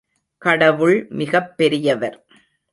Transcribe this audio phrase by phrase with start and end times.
[0.37, 2.25] கடவுள் மிகப் பெரியவர்.